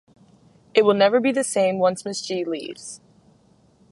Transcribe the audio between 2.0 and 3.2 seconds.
Ms. G leaves.